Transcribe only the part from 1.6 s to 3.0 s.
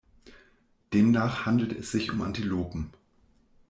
es sich um Antilopen.